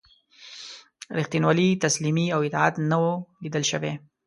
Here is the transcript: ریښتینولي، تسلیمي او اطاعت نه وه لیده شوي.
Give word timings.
ریښتینولي، 1.17 1.69
تسلیمي 1.83 2.25
او 2.35 2.39
اطاعت 2.47 2.75
نه 2.89 2.97
وه 3.01 3.13
لیده 3.41 3.61
شوي. 3.71 3.93